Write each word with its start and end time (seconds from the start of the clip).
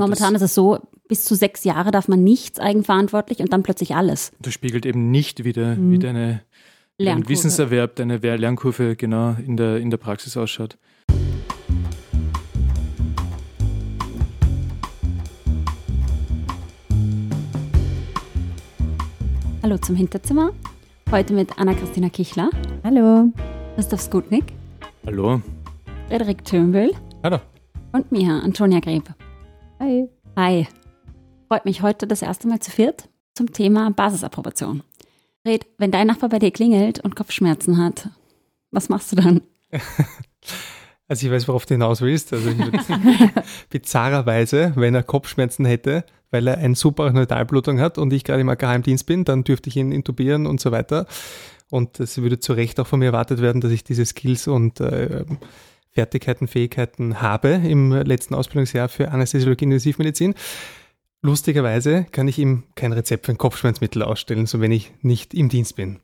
Momentan 0.00 0.34
ist 0.34 0.40
es 0.40 0.54
so, 0.54 0.78
bis 1.08 1.26
zu 1.26 1.34
sechs 1.34 1.62
Jahre 1.64 1.90
darf 1.90 2.08
man 2.08 2.24
nichts 2.24 2.58
eigenverantwortlich 2.58 3.40
und 3.40 3.52
dann 3.52 3.62
plötzlich 3.62 3.94
alles. 3.94 4.32
Das 4.40 4.54
spiegelt 4.54 4.86
eben 4.86 5.10
nicht 5.10 5.44
wieder, 5.44 5.76
mhm. 5.76 5.92
wie 5.92 5.98
deine 5.98 6.40
dein 6.96 7.28
Wissenserwerb, 7.28 7.96
deine 7.96 8.16
Lernkurve 8.16 8.96
genau 8.96 9.36
in 9.46 9.58
der, 9.58 9.76
in 9.76 9.90
der 9.90 9.98
Praxis 9.98 10.38
ausschaut. 10.38 10.78
Hallo 19.62 19.76
zum 19.76 19.96
Hinterzimmer. 19.96 20.52
Heute 21.10 21.34
mit 21.34 21.58
Anna-Christina 21.58 22.08
Kichler. 22.08 22.48
Hallo. 22.82 23.30
Christoph 23.74 24.00
Skutnik. 24.00 24.54
Hallo. 25.04 25.42
Frederik 26.08 26.42
Thürnbühl. 26.46 26.92
Hallo. 27.22 27.38
Und 27.92 28.10
mir, 28.10 28.30
Antonia 28.42 28.80
Greb. 28.80 29.04
Hi. 29.80 30.10
Hi. 30.36 30.68
Freut 31.48 31.64
mich 31.64 31.80
heute 31.80 32.06
das 32.06 32.20
erste 32.20 32.46
Mal 32.46 32.60
zu 32.60 32.70
viert 32.70 33.08
zum 33.32 33.50
Thema 33.50 33.90
Basisapprobation. 33.90 34.82
Red, 35.46 35.66
wenn 35.78 35.90
dein 35.90 36.06
Nachbar 36.06 36.28
bei 36.28 36.38
dir 36.38 36.50
klingelt 36.50 37.00
und 37.00 37.16
Kopfschmerzen 37.16 37.82
hat, 37.82 38.10
was 38.70 38.90
machst 38.90 39.12
du 39.12 39.16
dann? 39.16 39.40
Also 41.08 41.26
ich 41.26 41.32
weiß, 41.32 41.48
worauf 41.48 41.66
du 41.66 41.74
hinaus 41.74 42.02
willst. 42.02 42.32
Also 42.32 42.50
ich 42.50 42.58
würde 42.58 42.78
bizarrerweise, 43.68 44.74
wenn 44.76 44.94
er 44.94 45.02
Kopfschmerzen 45.02 45.64
hätte, 45.64 46.04
weil 46.30 46.46
er 46.46 46.58
eine 46.58 46.76
super 46.76 47.10
Neutralblutung 47.10 47.80
hat 47.80 47.98
und 47.98 48.12
ich 48.12 48.22
gerade 48.22 48.42
im 48.42 48.48
AKH-Dienst 48.48 49.06
bin, 49.06 49.24
dann 49.24 49.42
dürfte 49.42 49.70
ich 49.70 49.76
ihn 49.76 49.90
intubieren 49.90 50.46
und 50.46 50.60
so 50.60 50.70
weiter. 50.70 51.08
Und 51.68 51.98
es 51.98 52.16
würde 52.18 52.38
zu 52.38 52.52
Recht 52.52 52.78
auch 52.78 52.86
von 52.86 53.00
mir 53.00 53.06
erwartet 53.06 53.42
werden, 53.42 53.60
dass 53.60 53.72
ich 53.72 53.82
diese 53.82 54.06
Skills 54.06 54.46
und 54.46 54.78
äh, 54.78 55.24
Fertigkeiten, 55.92 56.48
Fähigkeiten 56.48 57.20
habe 57.20 57.48
im 57.48 57.92
letzten 57.92 58.34
Ausbildungsjahr 58.34 58.88
für 58.88 59.10
Anästhesiologie 59.10 59.64
und 59.64 59.72
Intensivmedizin. 59.72 60.34
Lustigerweise 61.22 62.06
kann 62.10 62.28
ich 62.28 62.38
ihm 62.38 62.64
kein 62.76 62.92
Rezept 62.92 63.26
für 63.26 63.32
ein 63.32 63.38
Kopfschmerzmittel 63.38 64.02
ausstellen, 64.02 64.46
so 64.46 64.60
wenn 64.60 64.72
ich 64.72 64.92
nicht 65.02 65.34
im 65.34 65.48
Dienst 65.48 65.76
bin. 65.76 66.00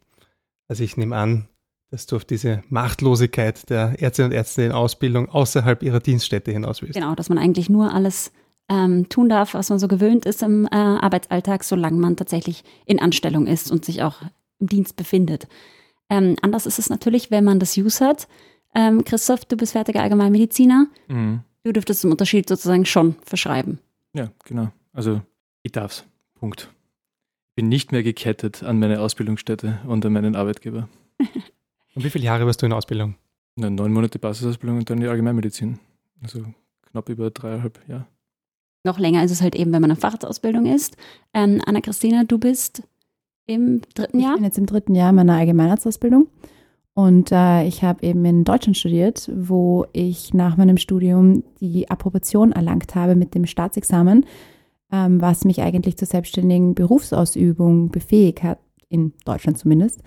Also 0.69 0.85
ich 0.85 0.97
nehme 0.97 1.17
an, 1.17 1.49
dass 1.91 2.07
du 2.07 2.17
auf 2.17 2.25
diese 2.25 2.63
Machtlosigkeit 2.69 3.71
der 3.71 3.99
Ärzte 3.99 4.25
und 4.25 4.33
Ärzte 4.33 4.63
in 4.63 4.73
Ausbildung 4.73 5.29
außerhalb 5.29 5.83
ihrer 5.83 6.01
Dienststätte 6.01 6.51
hinaus 6.51 6.83
willst. 6.83 6.95
Genau, 6.95 7.15
dass 7.15 7.29
man 7.29 7.39
eigentlich 7.39 7.71
nur 7.71 7.95
alles 7.95 8.33
ähm, 8.69 9.09
tun 9.09 9.29
darf, 9.29 9.55
was 9.55 9.71
man 9.71 9.79
so 9.79 9.89
gewöhnt 9.89 10.27
ist 10.27 10.43
im 10.43 10.67
äh, 10.67 10.75
Arbeitsalltag, 10.77 11.65
solange 11.65 11.99
man 11.99 12.17
tatsächlich 12.17 12.65
in 12.85 12.99
Anstellung 12.99 13.47
ist 13.47 13.71
und 13.71 13.85
sich 13.85 14.03
auch 14.03 14.23
im 14.59 14.67
Dienst 14.67 14.97
befindet. 14.97 15.47
Ähm, 16.11 16.37
anders 16.43 16.67
ist 16.67 16.79
es 16.79 16.91
natürlich, 16.91 17.31
wenn 17.31 17.45
man 17.45 17.61
das 17.61 17.77
Use 17.77 18.05
hat. 18.05 18.29
Ähm, 18.77 19.05
Christoph, 19.05 19.47
du 19.47 19.57
bist 19.57 19.73
fertiger 19.73 20.03
Allgemeinmediziner. 20.03 20.87
Mhm. 21.09 21.41
Du 21.65 21.73
dürftest 21.73 22.05
im 22.05 22.11
Unterschied 22.11 22.47
sozusagen 22.47 22.85
schon 22.85 23.17
verschreiben. 23.25 23.81
Ja, 24.13 24.31
genau. 24.45 24.71
Also 24.93 25.23
ich 25.63 25.73
darf's. 25.73 26.05
Punkt. 26.35 26.71
Ich 27.49 27.55
bin 27.57 27.69
nicht 27.69 27.91
mehr 27.91 28.03
gekettet 28.03 28.63
an 28.63 28.79
meine 28.79 29.01
Ausbildungsstätte 29.01 29.81
und 29.87 30.05
an 30.05 30.13
meinen 30.13 30.37
Arbeitgeber. 30.37 30.91
und 31.95 32.05
wie 32.05 32.11
viele 32.11 32.27
Jahre 32.27 32.45
warst 32.45 32.61
du 32.61 32.67
in 32.67 32.75
Ausbildung? 32.75 33.15
Na, 33.57 33.71
neun 33.71 33.95
Monate 33.95 34.19
Basisausbildung 34.19 34.79
und 34.79 34.91
dann 34.91 35.01
die 35.01 35.07
Allgemeinmedizin. 35.07 35.79
Also 36.23 36.45
knapp 36.91 37.09
über 37.09 37.31
dreieinhalb 37.31 37.81
Jahre. 37.89 38.07
Noch 38.85 38.99
länger 38.99 39.25
ist 39.25 39.31
es 39.31 39.41
halt 39.41 39.55
eben, 39.55 39.73
wenn 39.73 39.81
man 39.81 39.91
eine 39.91 39.99
Facharztausbildung 39.99 40.67
ist. 40.67 40.99
Ähm, 41.33 41.63
Anna-Christina, 41.65 42.25
du 42.25 42.39
bist 42.39 42.83
im 43.47 43.81
dritten 43.95 44.21
Jahr? 44.21 44.33
Ich 44.33 44.37
bin 44.37 44.45
jetzt 44.45 44.59
im 44.59 44.67
dritten 44.67 44.95
Jahr 44.95 45.13
meiner 45.13 45.35
Allgemeinarztausbildung. 45.35 46.29
Und 46.97 47.31
äh, 47.31 47.65
ich 47.65 47.83
habe 47.85 48.03
eben 48.07 48.25
in 48.25 48.45
Deutschland 48.45 48.75
studiert, 48.79 49.31
wo 49.37 49.85
ich 49.93 50.33
nach 50.33 50.57
meinem 50.57 50.79
Studium 50.79 51.45
die 51.61 51.91
Approbation 51.91 52.53
erlangt 52.53 52.95
habe 52.95 53.17
mit 53.17 53.35
dem 53.35 53.45
Staatsexamen, 53.45 54.25
ähm, 54.91 55.21
was 55.21 55.45
mich 55.45 55.61
eigentlich 55.61 55.99
zur 55.99 56.09
selbstständigen 56.09 56.75
Berufsausübung 56.75 57.91
befähigt 57.91 58.43
hat, 58.43 58.61
in 58.89 59.13
Deutschland 59.27 59.59
zumindest. 59.59 60.01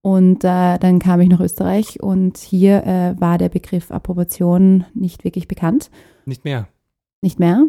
Und 0.00 0.42
äh, 0.42 0.78
dann 0.80 0.98
kam 0.98 1.20
ich 1.20 1.28
nach 1.28 1.38
Österreich 1.38 2.02
und 2.02 2.38
hier 2.38 2.84
äh, 2.84 3.20
war 3.20 3.38
der 3.38 3.48
Begriff 3.48 3.92
Approbation 3.92 4.84
nicht 4.94 5.22
wirklich 5.22 5.46
bekannt. 5.46 5.92
Nicht 6.26 6.44
mehr. 6.44 6.66
Nicht 7.20 7.38
mehr? 7.38 7.66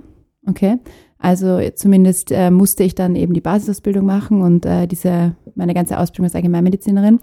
Okay. 0.48 0.80
Also 1.19 1.59
zumindest 1.75 2.31
äh, 2.31 2.50
musste 2.50 2.84
ich 2.84 2.96
dann 2.96 3.16
eben 3.16 3.36
die 3.36 3.42
Basisausbildung 3.42 4.03
machen 4.03 4.42
und 4.42 4.66
äh, 4.66 4.88
diese, 4.88 5.36
meine 5.53 5.75
ganze 5.75 6.00
Ausbildung 6.00 6.25
als 6.25 6.36
Allgemeinmedizinerin 6.36 7.19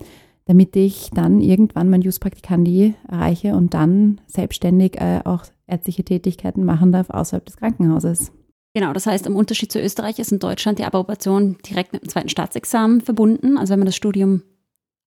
damit 0.51 0.75
ich 0.75 1.11
dann 1.15 1.41
irgendwann 1.41 1.89
mein 1.91 2.03
Jus 2.03 2.19
Praktikandi 2.19 2.97
erreiche 3.07 3.55
und 3.55 3.73
dann 3.73 4.21
selbstständig 4.27 5.01
äh, 5.01 5.21
auch 5.25 5.45
ärztliche 5.69 6.03
Tätigkeiten 6.03 6.65
machen 6.65 6.91
darf 6.91 7.09
außerhalb 7.09 7.47
des 7.47 7.57
Krankenhauses. 7.57 8.33
Genau, 8.75 8.93
das 8.93 9.07
heißt, 9.07 9.29
im 9.29 9.37
Unterschied 9.37 9.71
zu 9.71 9.81
Österreich 9.81 10.19
ist 10.19 10.33
in 10.33 10.41
Deutschland 10.41 10.81
die 10.81 10.85
Approbation 10.85 11.57
direkt 11.65 11.93
mit 11.93 12.03
dem 12.03 12.09
zweiten 12.09 12.29
Staatsexamen 12.29 13.01
verbunden. 13.01 13.59
Also 13.59 13.71
wenn 13.71 13.79
man 13.79 13.87
das 13.87 13.95
Studium 13.95 14.43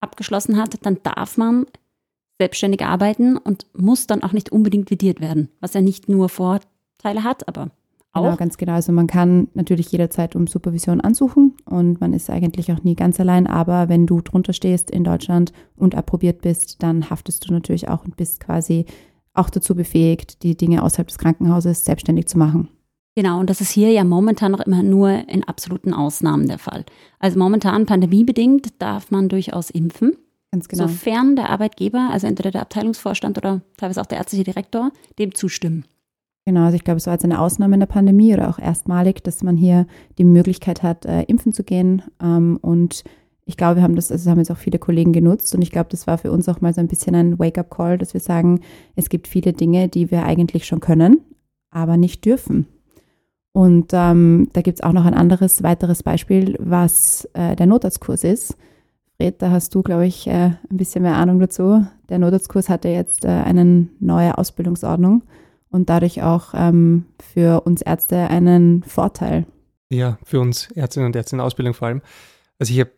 abgeschlossen 0.00 0.56
hat, 0.56 0.78
dann 0.86 1.02
darf 1.02 1.36
man 1.36 1.66
selbstständig 2.40 2.82
arbeiten 2.82 3.36
und 3.36 3.66
muss 3.74 4.06
dann 4.06 4.22
auch 4.22 4.32
nicht 4.32 4.50
unbedingt 4.50 4.90
vidiert 4.90 5.20
werden, 5.20 5.50
was 5.60 5.74
ja 5.74 5.82
nicht 5.82 6.08
nur 6.08 6.30
Vorteile 6.30 7.22
hat, 7.22 7.46
aber 7.48 7.70
auch? 8.14 8.22
Genau, 8.22 8.36
ganz 8.36 8.56
genau. 8.56 8.72
Also 8.72 8.92
man 8.92 9.06
kann 9.06 9.48
natürlich 9.54 9.90
jederzeit 9.90 10.36
um 10.36 10.46
Supervision 10.46 11.00
ansuchen 11.00 11.54
und 11.66 12.00
man 12.00 12.12
ist 12.12 12.30
eigentlich 12.30 12.72
auch 12.72 12.82
nie 12.82 12.94
ganz 12.94 13.20
allein. 13.20 13.46
Aber 13.46 13.88
wenn 13.88 14.06
du 14.06 14.20
drunter 14.20 14.52
stehst 14.52 14.90
in 14.90 15.04
Deutschland 15.04 15.52
und 15.76 15.94
approbiert 15.94 16.42
bist, 16.42 16.82
dann 16.82 17.10
haftest 17.10 17.48
du 17.48 17.52
natürlich 17.52 17.88
auch 17.88 18.04
und 18.04 18.16
bist 18.16 18.40
quasi 18.40 18.86
auch 19.34 19.50
dazu 19.50 19.74
befähigt, 19.74 20.42
die 20.42 20.56
Dinge 20.56 20.82
außerhalb 20.82 21.08
des 21.08 21.18
Krankenhauses 21.18 21.84
selbstständig 21.84 22.26
zu 22.26 22.38
machen. 22.38 22.68
Genau, 23.16 23.38
und 23.38 23.48
das 23.48 23.60
ist 23.60 23.70
hier 23.70 23.90
ja 23.90 24.02
momentan 24.02 24.52
noch 24.52 24.60
immer 24.60 24.82
nur 24.82 25.28
in 25.28 25.44
absoluten 25.44 25.92
Ausnahmen 25.94 26.48
der 26.48 26.58
Fall. 26.58 26.84
Also 27.20 27.38
momentan 27.38 27.86
pandemiebedingt 27.86 28.80
darf 28.82 29.10
man 29.10 29.28
durchaus 29.28 29.70
impfen. 29.70 30.16
Ganz 30.50 30.68
genau. 30.68 30.86
Sofern 30.86 31.36
der 31.36 31.50
Arbeitgeber, 31.50 32.10
also 32.10 32.26
entweder 32.26 32.50
der 32.50 32.62
Abteilungsvorstand 32.62 33.38
oder 33.38 33.60
teilweise 33.76 34.00
auch 34.00 34.06
der 34.06 34.18
ärztliche 34.18 34.44
Direktor, 34.44 34.90
dem 35.18 35.34
zustimmen. 35.34 35.84
Genau, 36.46 36.64
also 36.64 36.76
ich 36.76 36.84
glaube, 36.84 36.98
es 36.98 37.06
war 37.06 37.14
jetzt 37.14 37.24
eine 37.24 37.40
Ausnahme 37.40 37.74
in 37.74 37.80
der 37.80 37.86
Pandemie 37.86 38.34
oder 38.34 38.50
auch 38.50 38.58
erstmalig, 38.58 39.22
dass 39.22 39.42
man 39.42 39.56
hier 39.56 39.86
die 40.18 40.24
Möglichkeit 40.24 40.82
hat, 40.82 41.06
äh, 41.06 41.22
impfen 41.22 41.54
zu 41.54 41.64
gehen. 41.64 42.02
Ähm, 42.22 42.58
und 42.60 43.02
ich 43.46 43.56
glaube, 43.56 43.76
wir 43.76 43.82
haben 43.82 43.96
das, 43.96 44.12
also 44.12 44.30
haben 44.30 44.38
jetzt 44.38 44.50
auch 44.50 44.58
viele 44.58 44.78
Kollegen 44.78 45.12
genutzt 45.12 45.54
und 45.54 45.62
ich 45.62 45.70
glaube, 45.70 45.88
das 45.90 46.06
war 46.06 46.18
für 46.18 46.32
uns 46.32 46.48
auch 46.48 46.60
mal 46.60 46.74
so 46.74 46.80
ein 46.80 46.88
bisschen 46.88 47.14
ein 47.14 47.38
Wake-up-Call, 47.38 47.96
dass 47.96 48.12
wir 48.12 48.20
sagen, 48.20 48.60
es 48.94 49.08
gibt 49.08 49.26
viele 49.26 49.54
Dinge, 49.54 49.88
die 49.88 50.10
wir 50.10 50.24
eigentlich 50.24 50.66
schon 50.66 50.80
können, 50.80 51.20
aber 51.70 51.96
nicht 51.96 52.24
dürfen. 52.26 52.66
Und 53.52 53.92
ähm, 53.92 54.48
da 54.52 54.62
gibt 54.62 54.80
es 54.80 54.82
auch 54.84 54.92
noch 54.92 55.04
ein 55.06 55.14
anderes, 55.14 55.62
weiteres 55.62 56.02
Beispiel, 56.02 56.56
was 56.58 57.28
äh, 57.34 57.56
der 57.56 57.66
Notarztkurs 57.66 58.24
ist. 58.24 58.56
Fred, 59.16 59.40
da 59.40 59.50
hast 59.50 59.74
du, 59.74 59.82
glaube 59.82 60.06
ich, 60.06 60.26
äh, 60.26 60.50
ein 60.70 60.76
bisschen 60.76 61.02
mehr 61.02 61.14
Ahnung 61.16 61.38
dazu. 61.38 61.86
Der 62.08 62.18
Notarztkurs 62.18 62.68
hatte 62.68 62.88
jetzt 62.88 63.24
äh, 63.24 63.28
eine 63.28 63.86
neue 64.00 64.36
Ausbildungsordnung 64.36 65.22
und 65.74 65.90
dadurch 65.90 66.22
auch 66.22 66.54
ähm, 66.54 67.04
für 67.20 67.62
uns 67.62 67.82
Ärzte 67.82 68.30
einen 68.30 68.84
Vorteil. 68.84 69.44
Ja, 69.90 70.18
für 70.24 70.38
uns 70.38 70.70
Ärztinnen 70.70 71.06
und 71.06 71.16
Ärzte 71.16 71.34
in 71.34 71.40
Ausbildung 71.40 71.74
vor 71.74 71.88
allem. 71.88 72.00
Also 72.60 72.72
ich 72.72 72.78
habe 72.78 72.92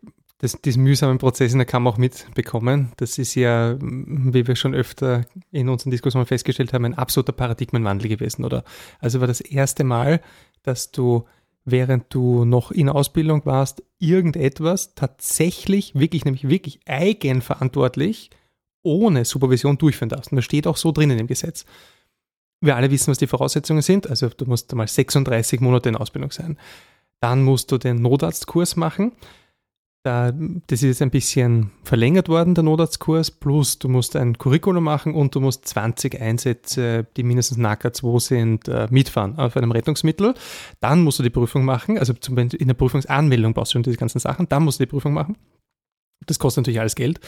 diesen 0.62 0.82
mühsamen 0.82 1.16
Prozess 1.16 1.52
in 1.52 1.58
der 1.58 1.66
Kammer 1.66 1.88
auch 1.88 1.96
mitbekommen. 1.96 2.92
Das 2.98 3.16
ist 3.16 3.34
ja, 3.34 3.78
wie 3.80 4.46
wir 4.46 4.56
schon 4.56 4.74
öfter 4.74 5.24
in 5.50 5.70
unseren 5.70 5.90
Diskussionen 5.90 6.26
festgestellt 6.26 6.74
haben, 6.74 6.84
ein 6.84 6.98
absoluter 6.98 7.32
Paradigmenwandel 7.32 8.10
gewesen, 8.10 8.44
oder? 8.44 8.62
Also 9.00 9.20
war 9.20 9.26
das 9.26 9.40
erste 9.40 9.82
Mal, 9.82 10.20
dass 10.62 10.90
du, 10.90 11.24
während 11.64 12.12
du 12.12 12.44
noch 12.44 12.70
in 12.70 12.90
Ausbildung 12.90 13.46
warst, 13.46 13.82
irgendetwas 13.98 14.94
tatsächlich, 14.94 15.94
wirklich, 15.94 16.26
nämlich 16.26 16.46
wirklich 16.46 16.80
eigenverantwortlich, 16.86 18.28
ohne 18.82 19.24
Supervision 19.24 19.78
durchführen 19.78 20.10
darfst. 20.10 20.30
Und 20.30 20.36
das 20.36 20.44
steht 20.44 20.66
auch 20.66 20.76
so 20.76 20.92
drinnen 20.92 21.18
im 21.18 21.26
Gesetz 21.26 21.64
wir 22.60 22.76
alle 22.76 22.90
wissen, 22.90 23.10
was 23.10 23.18
die 23.18 23.26
Voraussetzungen 23.26 23.82
sind. 23.82 24.08
Also 24.08 24.28
du 24.28 24.46
musst 24.46 24.70
einmal 24.72 24.88
36 24.88 25.60
Monate 25.60 25.88
in 25.88 25.96
Ausbildung 25.96 26.30
sein. 26.30 26.58
Dann 27.20 27.42
musst 27.42 27.72
du 27.72 27.78
den 27.78 28.02
Notarztkurs 28.02 28.76
machen. 28.76 29.12
Da, 30.06 30.30
das 30.30 30.82
ist 30.82 30.88
jetzt 30.88 31.02
ein 31.02 31.10
bisschen 31.10 31.72
verlängert 31.82 32.28
worden, 32.28 32.54
der 32.54 32.62
Notarztkurs, 32.62 33.32
plus 33.32 33.80
du 33.80 33.88
musst 33.88 34.14
ein 34.14 34.38
Curriculum 34.38 34.84
machen 34.84 35.14
und 35.14 35.34
du 35.34 35.40
musst 35.40 35.66
20 35.66 36.20
Einsätze, 36.20 37.08
die 37.16 37.24
mindestens 37.24 37.58
NACA 37.58 37.92
2 37.92 38.18
sind, 38.20 38.68
äh, 38.68 38.86
mitfahren 38.88 39.36
auf 39.36 39.56
einem 39.56 39.72
Rettungsmittel. 39.72 40.34
Dann 40.78 41.02
musst 41.02 41.18
du 41.18 41.24
die 41.24 41.30
Prüfung 41.30 41.64
machen, 41.64 41.98
also 41.98 42.12
zum 42.12 42.36
Beispiel 42.36 42.60
in 42.60 42.68
der 42.68 42.74
Prüfungsanmeldung 42.74 43.52
brauchst 43.52 43.72
du 43.72 43.78
schon 43.78 43.82
diese 43.82 43.96
ganzen 43.96 44.20
Sachen, 44.20 44.48
dann 44.48 44.62
musst 44.62 44.78
du 44.78 44.84
die 44.84 44.90
Prüfung 44.90 45.12
machen. 45.12 45.38
Das 46.24 46.38
kostet 46.38 46.62
natürlich 46.62 46.78
alles 46.78 46.94
Geld. 46.94 47.18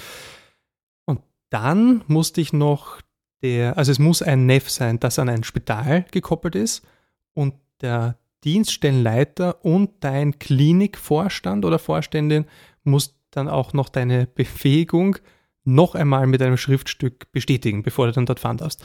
Und 1.04 1.20
dann 1.50 2.04
musste 2.06 2.40
ich 2.40 2.52
noch 2.52 3.00
der, 3.42 3.78
also 3.78 3.92
es 3.92 3.98
muss 3.98 4.22
ein 4.22 4.46
NEF 4.46 4.68
sein, 4.68 5.00
das 5.00 5.18
an 5.18 5.28
ein 5.28 5.44
Spital 5.44 6.04
gekoppelt 6.10 6.54
ist 6.54 6.86
und 7.34 7.54
der 7.80 8.18
Dienststellenleiter 8.44 9.64
und 9.64 9.90
dein 10.00 10.38
Klinikvorstand 10.38 11.64
oder 11.64 11.78
Vorständin 11.78 12.46
muss 12.84 13.18
dann 13.30 13.48
auch 13.48 13.72
noch 13.72 13.88
deine 13.88 14.26
Befähigung 14.26 15.18
noch 15.64 15.94
einmal 15.94 16.26
mit 16.26 16.40
einem 16.42 16.56
Schriftstück 16.56 17.30
bestätigen, 17.32 17.82
bevor 17.82 18.06
du 18.06 18.12
dann 18.12 18.26
dort 18.26 18.40
fahren 18.40 18.56
darfst. 18.56 18.84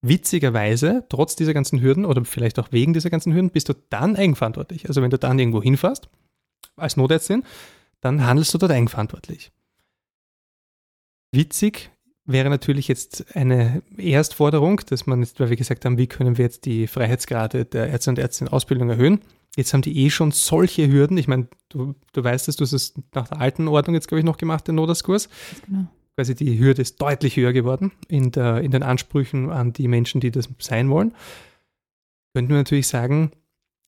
witzigerweise, 0.00 1.04
trotz 1.08 1.34
dieser 1.34 1.54
ganzen 1.54 1.80
Hürden 1.80 2.04
oder 2.04 2.24
vielleicht 2.24 2.58
auch 2.60 2.70
wegen 2.70 2.92
dieser 2.92 3.10
ganzen 3.10 3.32
Hürden, 3.34 3.50
bist 3.50 3.68
du 3.68 3.74
dann 3.90 4.14
eigenverantwortlich. 4.14 4.86
Also 4.86 5.02
wenn 5.02 5.10
du 5.10 5.18
dann 5.18 5.38
irgendwo 5.38 5.62
hinfährst, 5.62 6.08
als 6.76 6.96
Notärztin, 6.96 7.42
dann 8.00 8.24
handelst 8.24 8.54
du 8.54 8.58
dort 8.58 8.70
eigenverantwortlich. 8.70 9.50
Witzig 11.32 11.90
wäre 12.28 12.50
natürlich 12.50 12.88
jetzt 12.88 13.34
eine 13.34 13.82
Erstforderung, 13.96 14.82
dass 14.86 15.06
man 15.06 15.20
jetzt, 15.20 15.40
weil 15.40 15.50
wir 15.50 15.56
gesagt 15.56 15.84
haben, 15.84 15.98
wie 15.98 16.06
können 16.06 16.38
wir 16.38 16.44
jetzt 16.44 16.66
die 16.66 16.86
Freiheitsgrade 16.86 17.64
der 17.64 17.88
Ärzte 17.88 18.10
und 18.10 18.18
Ärztinnen 18.18 18.52
Ausbildung 18.52 18.90
erhöhen. 18.90 19.20
Jetzt 19.56 19.72
haben 19.72 19.82
die 19.82 20.04
eh 20.04 20.10
schon 20.10 20.30
solche 20.30 20.88
Hürden. 20.88 21.16
Ich 21.16 21.26
meine, 21.26 21.48
du, 21.68 21.94
du 22.12 22.22
weißt 22.22 22.48
es, 22.48 22.56
du 22.56 22.64
hast 22.64 22.74
es 22.74 22.94
nach 23.14 23.28
der 23.28 23.40
alten 23.40 23.66
Ordnung 23.66 23.94
jetzt, 23.94 24.08
glaube 24.08 24.20
ich, 24.20 24.24
noch 24.24 24.36
gemacht, 24.36 24.68
den 24.68 24.76
Notarztkurs. 24.76 25.28
Genau. 25.66 25.86
Quasi 26.16 26.34
die 26.34 26.58
Hürde 26.58 26.82
ist 26.82 27.00
deutlich 27.00 27.36
höher 27.36 27.52
geworden 27.52 27.92
in, 28.08 28.30
der, 28.30 28.60
in 28.60 28.70
den 28.70 28.82
Ansprüchen 28.82 29.50
an 29.50 29.72
die 29.72 29.88
Menschen, 29.88 30.20
die 30.20 30.30
das 30.30 30.48
sein 30.58 30.90
wollen. 30.90 31.14
Könnten 32.34 32.50
wir 32.50 32.58
natürlich 32.58 32.88
sagen, 32.88 33.32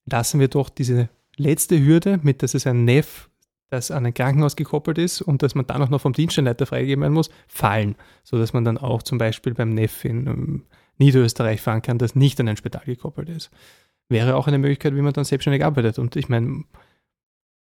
lassen 0.07 0.41
wir 0.41 0.49
doch 0.49 0.71
diese 0.71 1.09
letzte 1.37 1.81
Hürde, 1.81 2.21
mit 2.23 2.43
dass 2.43 2.55
es 2.55 2.67
ein 2.67 2.85
NEF 2.85 3.30
das 3.71 3.91
an 3.91 4.05
ein 4.05 4.15
Krankenhaus 4.15 4.57
gekoppelt 4.57 4.99
ist 4.99 5.23
und 5.23 5.43
dass 5.43 5.55
man 5.55 5.67
dann 5.67 5.83
auch 5.83 5.89
noch 5.89 6.01
vom 6.01 6.13
Dienststellenleiter 6.13 6.67
freigegeben 6.67 7.03
werden 7.03 7.15
muss, 7.15 7.31
fallen, 7.47 7.95
sodass 8.25 8.53
man 8.53 8.65
dann 8.65 8.79
auch 8.79 9.03
zum 9.03 9.19
Beispiel 9.19 9.55
beim 9.55 9.71
NEF 9.71 10.05
in 10.05 10.29
um, 10.29 10.63
Niederösterreich 10.99 11.61
fahren 11.61 11.81
kann, 11.81 11.99
das 11.99 12.15
nicht 12.15 12.39
an 12.41 12.49
ein 12.49 12.57
Spital 12.57 12.83
gekoppelt 12.85 13.29
ist. 13.29 13.51
Wäre 14.09 14.37
auch 14.37 14.49
eine 14.49 14.59
Möglichkeit, 14.59 14.95
wie 14.95 15.01
man 15.01 15.13
dann 15.13 15.25
selbstständig 15.25 15.65
arbeitet. 15.65 15.99
Und 15.99 16.17
ich 16.17 16.29
meine, 16.29 16.65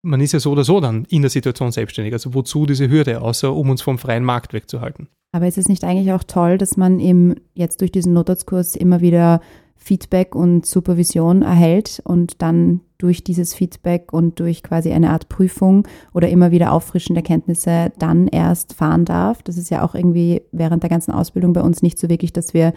man 0.03 0.21
ist 0.21 0.33
ja 0.33 0.39
so 0.39 0.51
oder 0.51 0.65
so 0.65 0.81
dann 0.81 1.05
in 1.05 1.21
der 1.21 1.31
Situation 1.31 1.71
selbstständig. 1.71 2.13
Also 2.13 2.33
wozu 2.33 2.65
diese 2.65 2.89
Hürde, 2.89 3.21
außer 3.21 3.53
um 3.53 3.69
uns 3.69 3.81
vom 3.81 3.97
freien 3.97 4.25
Markt 4.25 4.53
wegzuhalten? 4.53 5.07
Aber 5.31 5.47
ist 5.47 5.57
es 5.57 5.69
nicht 5.69 5.83
eigentlich 5.83 6.11
auch 6.11 6.23
toll, 6.23 6.57
dass 6.57 6.77
man 6.77 6.99
eben 6.99 7.35
jetzt 7.53 7.81
durch 7.81 7.91
diesen 7.91 8.13
Notarztkurs 8.13 8.75
immer 8.75 9.01
wieder 9.01 9.41
Feedback 9.83 10.33
und 10.33 10.65
Supervision 10.65 11.41
erhält 11.41 12.01
und 12.05 12.41
dann 12.41 12.79
durch 12.97 13.21
dieses 13.21 13.53
Feedback 13.53 14.13
und 14.13 14.39
durch 14.39 14.63
quasi 14.63 14.93
eine 14.93 15.09
Art 15.09 15.27
Prüfung 15.27 15.85
oder 16.13 16.29
immer 16.29 16.51
wieder 16.51 16.71
auffrischende 16.71 17.21
Kenntnisse 17.21 17.91
dann 17.99 18.29
erst 18.29 18.73
fahren 18.73 19.03
darf. 19.03 19.43
Das 19.43 19.57
ist 19.57 19.69
ja 19.69 19.83
auch 19.83 19.93
irgendwie 19.93 20.41
während 20.53 20.83
der 20.83 20.89
ganzen 20.89 21.11
Ausbildung 21.11 21.51
bei 21.51 21.61
uns 21.61 21.81
nicht 21.81 21.99
so 21.99 22.07
wirklich, 22.07 22.31
dass 22.31 22.53
wir 22.53 22.73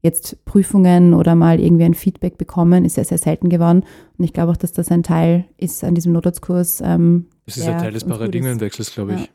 jetzt 0.00 0.42
Prüfungen 0.46 1.12
oder 1.12 1.34
mal 1.34 1.60
irgendwie 1.60 1.84
ein 1.84 1.92
Feedback 1.92 2.38
bekommen, 2.38 2.86
ist 2.86 2.94
sehr, 2.94 3.04
sehr 3.04 3.18
selten 3.18 3.50
geworden. 3.50 3.84
Und 4.16 4.24
ich 4.24 4.32
glaube 4.32 4.52
auch, 4.52 4.56
dass 4.56 4.72
das 4.72 4.90
ein 4.90 5.02
Teil 5.02 5.44
ist 5.58 5.84
an 5.84 5.94
diesem 5.94 6.12
Notarztkurs. 6.12 6.80
Ähm, 6.82 7.26
das 7.44 7.58
ist 7.58 7.68
ein 7.68 7.78
Teil 7.78 7.92
des 7.92 8.04
Paradigmenwechsels, 8.04 8.94
glaube 8.94 9.14
ich. 9.14 9.20
Ja. 9.20 9.28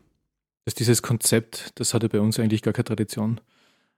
Dass 0.64 0.74
dieses 0.74 1.02
Konzept, 1.02 1.70
das 1.76 1.94
hatte 1.94 2.08
bei 2.08 2.20
uns 2.20 2.40
eigentlich 2.40 2.62
gar 2.62 2.72
keine 2.72 2.84
Tradition. 2.84 3.40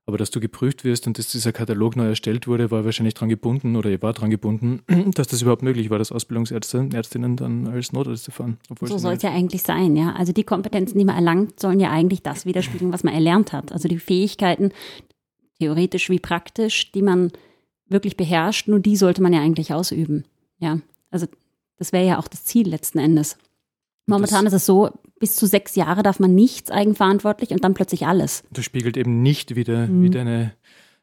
Aber 0.06 0.18
dass 0.18 0.30
du 0.30 0.38
geprüft 0.38 0.84
wirst 0.84 1.06
und 1.06 1.18
dass 1.18 1.28
dieser 1.28 1.52
Katalog 1.52 1.96
neu 1.96 2.08
erstellt 2.08 2.46
wurde, 2.46 2.70
war 2.70 2.84
wahrscheinlich 2.84 3.14
daran 3.14 3.30
gebunden 3.30 3.74
oder 3.74 3.88
ihr 3.88 4.02
war 4.02 4.12
daran 4.12 4.30
gebunden, 4.30 4.82
dass 5.14 5.28
das 5.28 5.40
überhaupt 5.40 5.62
möglich 5.62 5.88
war, 5.88 5.98
dass 5.98 6.12
Ausbildungsärzte, 6.12 6.90
Ärztinnen 6.92 7.36
dann 7.36 7.66
als 7.66 7.92
Notärzte 7.92 8.30
fahren. 8.30 8.58
So 8.82 8.98
soll 8.98 9.14
es 9.14 9.22
ja 9.22 9.30
eigentlich 9.30 9.62
sein, 9.62 9.96
ja. 9.96 10.12
Also 10.12 10.32
die 10.32 10.44
Kompetenzen, 10.44 10.98
die 10.98 11.06
man 11.06 11.16
erlangt, 11.16 11.58
sollen 11.58 11.80
ja 11.80 11.90
eigentlich 11.90 12.22
das 12.22 12.44
widerspiegeln, 12.44 12.92
was 12.92 13.02
man 13.02 13.14
erlernt 13.14 13.52
hat. 13.54 13.72
Also 13.72 13.88
die 13.88 13.98
Fähigkeiten, 13.98 14.72
theoretisch 15.58 16.10
wie 16.10 16.18
praktisch, 16.18 16.92
die 16.92 17.02
man 17.02 17.32
wirklich 17.88 18.16
beherrscht, 18.16 18.68
nur 18.68 18.80
die 18.80 18.96
sollte 18.96 19.22
man 19.22 19.32
ja 19.32 19.40
eigentlich 19.40 19.72
ausüben. 19.72 20.24
Ja. 20.58 20.80
Also 21.10 21.26
das 21.78 21.92
wäre 21.92 22.06
ja 22.06 22.18
auch 22.18 22.28
das 22.28 22.44
Ziel 22.44 22.68
letzten 22.68 22.98
Endes. 22.98 23.38
Momentan 24.06 24.44
das 24.44 24.52
ist 24.52 24.62
es 24.62 24.66
so, 24.66 24.90
bis 25.24 25.36
zu 25.36 25.46
sechs 25.46 25.74
Jahre 25.74 26.02
darf 26.02 26.20
man 26.20 26.34
nichts 26.34 26.70
eigenverantwortlich 26.70 27.48
und 27.48 27.64
dann 27.64 27.72
plötzlich 27.72 28.06
alles. 28.06 28.42
Das 28.50 28.62
spiegelt 28.62 28.98
eben 28.98 29.22
nicht 29.22 29.56
wieder, 29.56 29.86
mhm. 29.86 30.02
wie 30.02 30.10
deine 30.10 30.52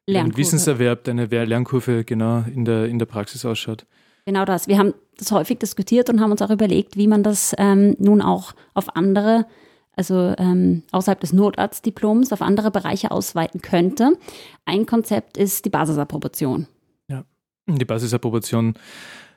dein 0.06 0.38
Wissenserwerb, 0.38 1.06
deine 1.06 1.26
Lernkurve 1.26 2.04
genau 2.04 2.44
in 2.54 2.64
der, 2.64 2.86
in 2.86 3.00
der 3.00 3.08
Praxis 3.08 3.46
ausschaut. 3.46 3.88
Genau 4.28 4.46
das. 4.46 4.68
Wir 4.68 4.78
haben 4.78 4.94
das 5.18 5.32
häufig 5.32 5.58
diskutiert 5.58 6.08
und 6.12 6.22
haben 6.22 6.30
uns 6.30 6.44
auch 6.44 6.52
überlegt, 6.52 6.98
wie 6.98 7.08
man 7.08 7.24
das 7.24 7.56
ähm, 7.58 7.96
nun 7.98 8.22
auch 8.22 8.54
auf 8.76 8.96
andere, 8.96 9.48
also 9.96 10.36
ähm, 10.38 10.84
außerhalb 10.92 11.20
des 11.20 11.34
Notarztdiploms, 11.34 12.32
auf 12.32 12.44
andere 12.44 12.70
Bereiche 12.70 13.10
ausweiten 13.10 13.64
könnte. 13.64 14.20
Ein 14.66 14.86
Konzept 14.86 15.36
ist 15.36 15.66
die 15.66 15.72
Basisapprobation. 15.72 16.68
Ja, 17.08 17.24
die 17.66 17.86
Basisapprobation 17.86 18.76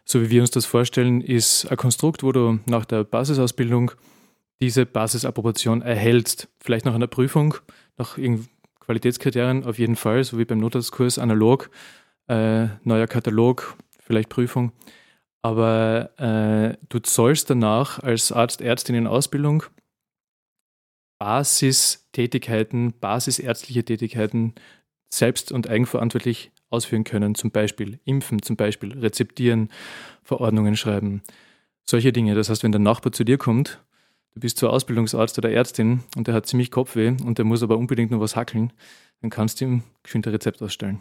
so 0.04 0.20
wie 0.20 0.30
wir 0.30 0.42
uns 0.42 0.50
das 0.50 0.66
vorstellen, 0.66 1.22
ist 1.22 1.66
ein 1.70 1.76
Konstrukt, 1.76 2.22
wo 2.22 2.32
du 2.32 2.58
nach 2.66 2.84
der 2.84 3.04
Basisausbildung 3.04 3.92
diese 4.60 4.86
Basisapprobation 4.86 5.82
erhältst. 5.82 6.48
Vielleicht 6.60 6.84
nach 6.84 6.94
einer 6.94 7.06
Prüfung, 7.06 7.54
nach 7.96 8.18
Qualitätskriterien 8.80 9.64
auf 9.64 9.78
jeden 9.78 9.96
Fall, 9.96 10.24
so 10.24 10.38
wie 10.38 10.44
beim 10.44 10.58
Notarztkurs 10.58 11.18
analog, 11.18 11.70
äh, 12.28 12.66
neuer 12.82 13.06
Katalog, 13.06 13.76
vielleicht 13.98 14.28
Prüfung. 14.28 14.72
Aber 15.42 16.10
äh, 16.18 16.76
du 16.88 17.00
sollst 17.04 17.50
danach 17.50 17.98
als 17.98 18.32
Arzt, 18.32 18.60
Ärztin 18.60 18.94
in 18.94 19.06
Ausbildung 19.06 19.64
Basistätigkeiten, 21.18 22.92
basisärztliche 23.00 23.84
Tätigkeiten 23.84 24.54
selbst 25.12 25.52
und 25.52 25.68
eigenverantwortlich 25.68 26.52
ausführen 26.70 27.04
können, 27.04 27.34
zum 27.34 27.50
Beispiel 27.50 28.00
impfen, 28.04 28.42
zum 28.42 28.56
Beispiel 28.56 28.92
rezeptieren, 28.98 29.70
Verordnungen 30.22 30.76
schreiben, 30.76 31.22
solche 31.84 32.12
Dinge. 32.12 32.34
Das 32.34 32.50
heißt, 32.50 32.62
wenn 32.62 32.72
der 32.72 32.80
Nachbar 32.80 33.12
zu 33.12 33.24
dir 33.24 33.38
kommt, 33.38 33.83
du 34.34 34.40
bist 34.40 34.58
zwar 34.58 34.72
Ausbildungsarzt 34.72 35.38
oder 35.38 35.50
Ärztin 35.50 36.00
und 36.16 36.26
der 36.26 36.34
hat 36.34 36.46
ziemlich 36.46 36.70
Kopfweh 36.70 37.16
und 37.24 37.38
der 37.38 37.44
muss 37.44 37.62
aber 37.62 37.78
unbedingt 37.78 38.10
noch 38.10 38.20
was 38.20 38.36
hackeln, 38.36 38.72
dann 39.20 39.30
kannst 39.30 39.60
du 39.60 39.64
ihm 39.64 39.82
geschwind 40.02 40.26
ein 40.26 40.32
Rezept 40.32 40.62
ausstellen. 40.62 41.00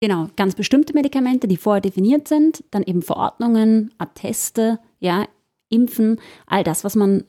Genau, 0.00 0.28
ganz 0.36 0.54
bestimmte 0.54 0.92
Medikamente, 0.92 1.48
die 1.48 1.56
vorher 1.56 1.80
definiert 1.80 2.28
sind, 2.28 2.62
dann 2.70 2.82
eben 2.82 3.02
Verordnungen, 3.02 3.94
Atteste, 3.98 4.78
ja, 5.00 5.26
Impfen, 5.70 6.20
all 6.46 6.62
das, 6.62 6.84
was 6.84 6.94
man 6.94 7.24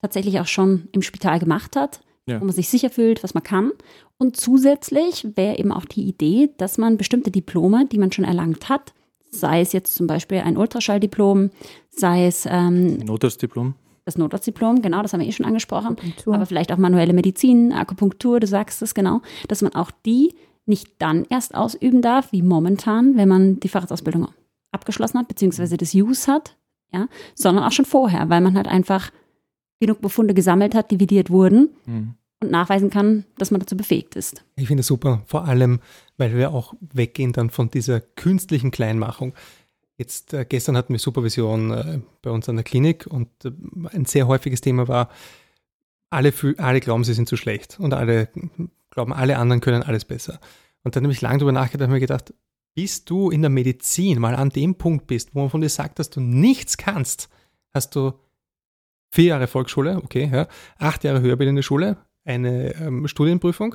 tatsächlich 0.00 0.40
auch 0.40 0.46
schon 0.46 0.88
im 0.92 1.02
Spital 1.02 1.38
gemacht 1.38 1.76
hat, 1.76 2.00
ja. 2.26 2.40
wo 2.40 2.44
man 2.44 2.54
sich 2.54 2.68
sicher 2.68 2.90
fühlt, 2.90 3.22
was 3.22 3.34
man 3.34 3.42
kann. 3.44 3.72
Und 4.18 4.36
zusätzlich 4.36 5.28
wäre 5.36 5.58
eben 5.58 5.70
auch 5.70 5.84
die 5.84 6.08
Idee, 6.08 6.50
dass 6.56 6.76
man 6.76 6.96
bestimmte 6.96 7.30
Diplome, 7.30 7.86
die 7.86 7.98
man 7.98 8.10
schon 8.10 8.24
erlangt 8.24 8.68
hat, 8.68 8.94
sei 9.30 9.60
es 9.60 9.72
jetzt 9.72 9.94
zum 9.94 10.06
Beispiel 10.06 10.38
ein 10.38 10.56
Ultraschalldiplom, 10.56 11.50
sei 11.90 12.26
es 12.26 12.46
ähm, 12.50 12.98
Notarztdiplom. 12.98 13.74
Das 14.08 14.16
Notarztdiplom, 14.16 14.80
genau, 14.80 15.02
das 15.02 15.12
haben 15.12 15.20
wir 15.20 15.28
eh 15.28 15.32
schon 15.32 15.44
angesprochen. 15.44 15.88
Akupunktur. 15.88 16.34
Aber 16.34 16.46
vielleicht 16.46 16.72
auch 16.72 16.78
manuelle 16.78 17.12
Medizin, 17.12 17.74
Akupunktur, 17.74 18.40
du 18.40 18.46
sagst 18.46 18.80
es 18.80 18.94
genau, 18.94 19.20
dass 19.48 19.60
man 19.60 19.74
auch 19.74 19.90
die 20.06 20.34
nicht 20.64 20.92
dann 20.98 21.26
erst 21.28 21.54
ausüben 21.54 22.00
darf, 22.00 22.32
wie 22.32 22.40
momentan, 22.40 23.18
wenn 23.18 23.28
man 23.28 23.60
die 23.60 23.68
Facharztausbildung 23.68 24.28
abgeschlossen 24.72 25.18
hat, 25.18 25.28
beziehungsweise 25.28 25.76
das 25.76 25.92
Use 25.92 26.32
hat, 26.32 26.56
ja, 26.90 27.06
sondern 27.34 27.64
auch 27.64 27.72
schon 27.72 27.84
vorher, 27.84 28.30
weil 28.30 28.40
man 28.40 28.56
halt 28.56 28.66
einfach 28.66 29.10
genug 29.78 30.00
Befunde 30.00 30.32
gesammelt 30.32 30.74
hat, 30.74 30.90
dividiert 30.90 31.28
wurden 31.28 31.76
mhm. 31.84 32.14
und 32.40 32.50
nachweisen 32.50 32.88
kann, 32.88 33.26
dass 33.36 33.50
man 33.50 33.60
dazu 33.60 33.76
befähigt 33.76 34.16
ist. 34.16 34.42
Ich 34.56 34.68
finde 34.68 34.80
es 34.80 34.86
super, 34.86 35.20
vor 35.26 35.44
allem, 35.44 35.80
weil 36.16 36.34
wir 36.34 36.54
auch 36.54 36.72
weggehen 36.80 37.34
dann 37.34 37.50
von 37.50 37.68
dieser 37.68 38.00
künstlichen 38.00 38.70
Kleinmachung. 38.70 39.34
Jetzt 39.98 40.32
äh, 40.32 40.46
gestern 40.48 40.76
hatten 40.76 40.94
wir 40.94 41.00
Supervision 41.00 41.70
äh, 41.72 42.00
bei 42.22 42.30
uns 42.30 42.48
an 42.48 42.56
der 42.56 42.64
Klinik 42.64 43.06
und 43.06 43.28
äh, 43.44 43.50
ein 43.92 44.04
sehr 44.04 44.28
häufiges 44.28 44.60
Thema 44.60 44.86
war, 44.86 45.10
alle, 46.08 46.32
alle 46.56 46.80
glauben, 46.80 47.04
sie 47.04 47.12
sind 47.12 47.28
zu 47.28 47.36
schlecht 47.36 47.78
und 47.78 47.92
alle 47.92 48.28
glauben, 48.90 49.12
alle 49.12 49.36
anderen 49.38 49.60
können 49.60 49.82
alles 49.82 50.04
besser. 50.04 50.40
Und 50.84 50.96
dann 50.96 51.02
habe 51.02 51.12
ich 51.12 51.20
lange 51.20 51.38
darüber 51.38 51.52
nachgedacht 51.52 51.88
und 51.88 51.92
mir 51.92 52.00
gedacht, 52.00 52.32
bis 52.74 53.04
du 53.04 53.30
in 53.30 53.42
der 53.42 53.50
Medizin 53.50 54.20
mal 54.20 54.36
an 54.36 54.50
dem 54.50 54.76
Punkt 54.76 55.08
bist, 55.08 55.34
wo 55.34 55.40
man 55.40 55.50
von 55.50 55.60
dir 55.60 55.68
sagt, 55.68 55.98
dass 55.98 56.10
du 56.10 56.20
nichts 56.20 56.76
kannst, 56.76 57.28
hast 57.74 57.96
du 57.96 58.12
vier 59.10 59.24
Jahre 59.24 59.48
Volksschule, 59.48 59.96
okay, 59.96 60.30
ja, 60.32 60.46
acht 60.78 61.02
Jahre 61.02 61.20
höherbildende 61.20 61.64
Schule, 61.64 61.96
eine 62.24 62.74
ähm, 62.76 63.08
Studienprüfung, 63.08 63.74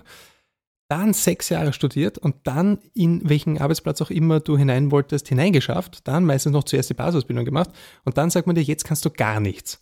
dann 0.93 1.13
sechs 1.13 1.49
Jahre 1.49 1.73
studiert 1.73 2.19
und 2.19 2.35
dann 2.43 2.77
in 2.93 3.27
welchen 3.27 3.57
Arbeitsplatz 3.57 3.99
auch 4.03 4.11
immer 4.11 4.39
du 4.39 4.59
hinein 4.59 4.91
wolltest, 4.91 5.27
hineingeschafft, 5.27 6.07
dann 6.07 6.23
meistens 6.23 6.51
noch 6.51 6.65
zuerst 6.65 6.91
die 6.91 6.93
Basisausbildung 6.93 7.45
gemacht 7.45 7.71
und 8.05 8.19
dann 8.19 8.29
sagt 8.29 8.45
man 8.45 8.55
dir, 8.55 8.61
jetzt 8.61 8.85
kannst 8.85 9.03
du 9.03 9.09
gar 9.09 9.39
nichts. 9.39 9.81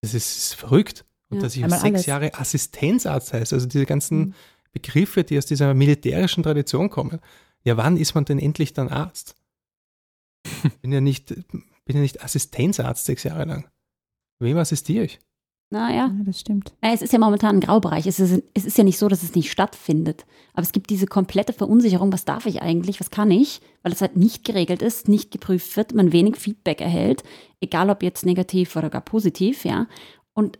Das 0.00 0.14
ist, 0.14 0.54
verrückt. 0.54 1.04
Und 1.28 1.36
ja, 1.36 1.42
dass 1.42 1.54
ich 1.54 1.62
sechs 1.62 1.82
alles. 1.84 2.06
Jahre 2.06 2.34
Assistenzarzt 2.34 3.34
heißt, 3.34 3.52
also 3.52 3.66
diese 3.66 3.84
ganzen 3.84 4.18
mhm. 4.18 4.34
Begriffe, 4.72 5.22
die 5.22 5.36
aus 5.36 5.44
dieser 5.44 5.74
militärischen 5.74 6.42
Tradition 6.42 6.88
kommen. 6.88 7.20
Ja, 7.62 7.76
wann 7.76 7.98
ist 7.98 8.14
man 8.14 8.24
denn 8.24 8.38
endlich 8.38 8.72
dann 8.72 8.88
Arzt? 8.88 9.36
bin 10.80 10.92
ja 10.92 11.02
nicht, 11.02 11.28
bin 11.84 11.96
ja 11.96 12.00
nicht 12.00 12.24
Assistenzarzt 12.24 13.04
sechs 13.04 13.24
Jahre 13.24 13.44
lang. 13.44 13.68
Wem 14.38 14.56
assistiere 14.56 15.04
ich? 15.04 15.18
Naja. 15.70 16.08
Ja, 16.08 16.24
das 16.24 16.40
stimmt. 16.40 16.74
Naja, 16.82 16.94
es 16.94 17.02
ist 17.02 17.12
ja 17.12 17.20
momentan 17.20 17.56
ein 17.56 17.60
Graubereich. 17.60 18.06
Es 18.08 18.18
ist, 18.18 18.42
es 18.54 18.64
ist 18.64 18.76
ja 18.76 18.82
nicht 18.82 18.98
so, 18.98 19.06
dass 19.06 19.22
es 19.22 19.36
nicht 19.36 19.52
stattfindet. 19.52 20.26
Aber 20.52 20.62
es 20.62 20.72
gibt 20.72 20.90
diese 20.90 21.06
komplette 21.06 21.52
Verunsicherung, 21.52 22.12
was 22.12 22.24
darf 22.24 22.46
ich 22.46 22.60
eigentlich, 22.60 22.98
was 22.98 23.10
kann 23.10 23.30
ich, 23.30 23.60
weil 23.82 23.92
es 23.92 24.00
halt 24.00 24.16
nicht 24.16 24.44
geregelt 24.44 24.82
ist, 24.82 25.08
nicht 25.08 25.30
geprüft 25.30 25.76
wird, 25.76 25.94
man 25.94 26.12
wenig 26.12 26.36
Feedback 26.36 26.80
erhält, 26.80 27.22
egal 27.60 27.88
ob 27.88 28.02
jetzt 28.02 28.26
negativ 28.26 28.74
oder 28.74 28.90
gar 28.90 29.00
positiv, 29.00 29.64
ja. 29.64 29.86
Und 30.34 30.58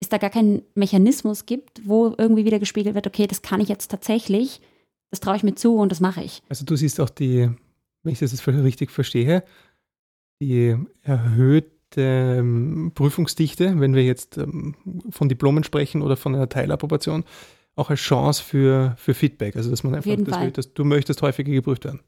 es 0.00 0.08
da 0.08 0.18
gar 0.18 0.30
keinen 0.30 0.62
Mechanismus 0.74 1.46
gibt, 1.46 1.86
wo 1.86 2.14
irgendwie 2.18 2.44
wieder 2.44 2.58
gespiegelt 2.58 2.96
wird, 2.96 3.06
okay, 3.06 3.28
das 3.28 3.40
kann 3.40 3.60
ich 3.60 3.68
jetzt 3.68 3.88
tatsächlich, 3.88 4.60
das 5.10 5.20
traue 5.20 5.36
ich 5.36 5.44
mir 5.44 5.54
zu 5.54 5.76
und 5.76 5.92
das 5.92 6.00
mache 6.00 6.22
ich. 6.22 6.42
Also 6.48 6.64
du 6.64 6.74
siehst 6.74 7.00
auch 7.00 7.10
die, 7.10 7.50
wenn 8.02 8.12
ich 8.12 8.18
das 8.18 8.32
jetzt 8.32 8.46
richtig 8.46 8.90
verstehe, 8.90 9.44
die 10.42 10.76
erhöhte 11.02 11.73
ähm, 11.96 12.92
Prüfungsdichte, 12.94 13.80
wenn 13.80 13.94
wir 13.94 14.04
jetzt 14.04 14.38
ähm, 14.38 14.74
von 15.10 15.28
Diplomen 15.28 15.64
sprechen 15.64 16.02
oder 16.02 16.16
von 16.16 16.34
einer 16.34 16.48
Teilapprobation, 16.48 17.24
auch 17.76 17.90
als 17.90 18.00
Chance 18.00 18.42
für, 18.42 18.94
für 18.96 19.14
Feedback. 19.14 19.56
Also 19.56 19.70
dass 19.70 19.82
man 19.82 19.94
einfach, 19.94 20.14
das 20.24 20.52
dass 20.52 20.74
du 20.74 20.84
möchtest 20.84 21.22
häufiger 21.22 21.52
geprüft 21.52 21.84
werden. 21.84 22.00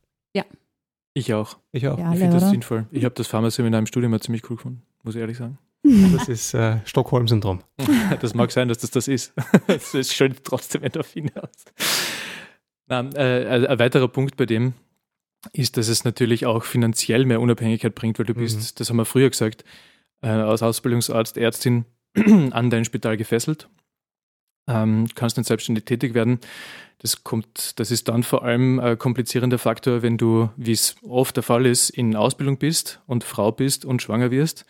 Ich 1.16 1.32
auch. 1.32 1.56
Ich 1.72 1.88
auch. 1.88 1.98
Ja, 1.98 2.12
Ich 2.12 2.18
finde 2.18 2.34
das 2.34 2.42
oder? 2.42 2.50
sinnvoll. 2.50 2.86
Ich 2.90 3.02
habe 3.06 3.14
das 3.14 3.26
Pharma-Seminar 3.26 3.78
im 3.80 3.86
Studium 3.86 4.10
mal 4.10 4.20
ziemlich 4.20 4.50
cool 4.50 4.56
gefunden, 4.56 4.82
muss 5.02 5.14
ich 5.14 5.20
ehrlich 5.22 5.38
sagen. 5.38 5.58
Das 6.12 6.28
ist 6.28 6.52
äh, 6.52 6.80
Stockholm-Syndrom. 6.84 7.60
Das 8.20 8.34
mag 8.34 8.52
sein, 8.52 8.68
dass 8.68 8.78
das 8.78 8.90
das 8.90 9.08
ist. 9.08 9.32
Es 9.66 9.94
ist 9.94 10.12
schön 10.12 10.34
trotzdem 10.44 10.82
Endorphine 10.82 11.32
aus. 11.42 11.64
Nein, 12.86 13.14
äh, 13.14 13.46
ein 13.48 13.66
ein 13.66 13.78
weiterer 13.78 14.08
Punkt 14.08 14.36
bei 14.36 14.44
dem 14.44 14.74
ist, 15.52 15.76
dass 15.76 15.88
es 15.88 16.04
natürlich 16.04 16.46
auch 16.46 16.64
finanziell 16.64 17.24
mehr 17.24 17.40
Unabhängigkeit 17.40 17.94
bringt, 17.94 18.18
weil 18.18 18.26
du 18.26 18.34
bist, 18.34 18.56
Mhm. 18.58 18.74
das 18.76 18.90
haben 18.90 18.96
wir 18.96 19.04
früher 19.04 19.30
gesagt, 19.30 19.64
äh, 20.22 20.28
als 20.28 20.62
Ausbildungsarzt, 20.62 21.36
Ärztin 21.36 21.84
an 22.50 22.70
dein 22.70 22.84
Spital 22.84 23.16
gefesselt. 23.16 23.68
Ähm, 24.68 25.06
kannst 25.14 25.36
nicht 25.36 25.46
selbstständig 25.46 25.84
tätig 25.84 26.14
werden. 26.14 26.40
Das 26.98 27.22
kommt, 27.22 27.78
das 27.78 27.90
ist 27.90 28.08
dann 28.08 28.22
vor 28.22 28.42
allem 28.42 28.80
ein 28.80 28.98
komplizierender 28.98 29.58
Faktor, 29.58 30.02
wenn 30.02 30.18
du, 30.18 30.50
wie 30.56 30.72
es 30.72 30.96
oft 31.02 31.36
der 31.36 31.42
Fall 31.44 31.66
ist, 31.66 31.90
in 31.90 32.16
Ausbildung 32.16 32.58
bist 32.58 33.00
und 33.06 33.22
Frau 33.22 33.52
bist 33.52 33.84
und 33.84 34.02
schwanger 34.02 34.30
wirst. 34.30 34.64